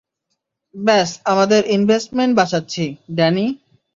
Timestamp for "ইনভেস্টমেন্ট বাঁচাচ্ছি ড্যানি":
1.67-3.45